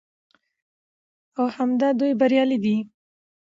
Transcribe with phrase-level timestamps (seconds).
[1.37, 2.75] او همدا دوى بريالي دي